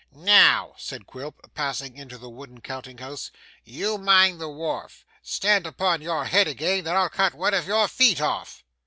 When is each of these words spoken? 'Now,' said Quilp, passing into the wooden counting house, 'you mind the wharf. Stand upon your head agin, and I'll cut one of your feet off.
'Now,' 0.11 0.73
said 0.79 1.05
Quilp, 1.05 1.53
passing 1.53 1.95
into 1.95 2.17
the 2.17 2.27
wooden 2.27 2.59
counting 2.61 2.97
house, 2.97 3.29
'you 3.63 3.99
mind 3.99 4.41
the 4.41 4.49
wharf. 4.49 5.05
Stand 5.21 5.67
upon 5.67 6.01
your 6.01 6.25
head 6.25 6.47
agin, 6.47 6.79
and 6.87 6.97
I'll 6.97 7.07
cut 7.07 7.35
one 7.35 7.53
of 7.53 7.67
your 7.67 7.87
feet 7.87 8.19
off. 8.19 8.63